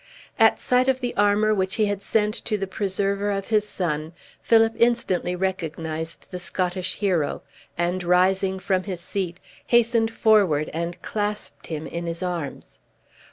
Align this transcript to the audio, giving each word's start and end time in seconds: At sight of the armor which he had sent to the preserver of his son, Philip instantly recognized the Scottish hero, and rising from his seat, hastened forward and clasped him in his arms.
At 0.39 0.57
sight 0.57 0.87
of 0.89 0.99
the 0.99 1.15
armor 1.15 1.53
which 1.53 1.75
he 1.75 1.85
had 1.85 2.01
sent 2.01 2.33
to 2.45 2.57
the 2.57 2.65
preserver 2.65 3.29
of 3.29 3.49
his 3.49 3.69
son, 3.69 4.13
Philip 4.41 4.73
instantly 4.79 5.35
recognized 5.35 6.31
the 6.31 6.39
Scottish 6.39 6.95
hero, 6.95 7.43
and 7.77 8.01
rising 8.03 8.57
from 8.57 8.81
his 8.85 8.99
seat, 8.99 9.39
hastened 9.67 10.09
forward 10.09 10.71
and 10.73 10.99
clasped 11.03 11.67
him 11.67 11.85
in 11.85 12.07
his 12.07 12.23
arms. 12.23 12.79